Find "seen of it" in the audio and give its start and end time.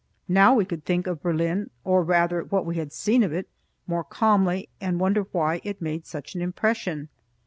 2.91-3.47